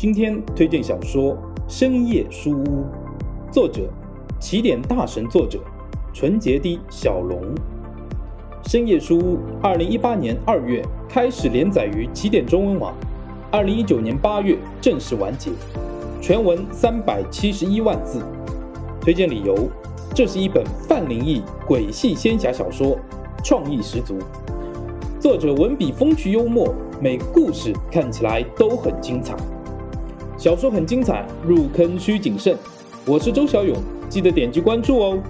[0.00, 1.34] 今天推荐小说
[1.68, 2.64] 《深夜书屋》，
[3.52, 3.82] 作者
[4.38, 5.60] 起点大神作者
[6.14, 7.38] 纯洁的小龙。
[8.70, 12.94] 《深夜书屋》二零一八年二月开始连载于起点中文网，
[13.50, 15.50] 二零一九年八月正式完结，
[16.18, 18.22] 全文三百七十一万字。
[19.02, 19.54] 推荐理由：
[20.14, 22.98] 这是一本泛灵异、鬼系仙侠小说，
[23.44, 24.16] 创意十足。
[25.20, 29.36] 作者文笔风趣幽默，每故事看起来都很精彩。
[30.40, 32.56] 小说很精彩，入坑需谨慎。
[33.04, 33.76] 我是周小勇，
[34.08, 35.22] 记得点击关注哦。